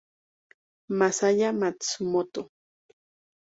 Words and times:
Masaya 0.97 1.49
Matsumoto 1.59 2.41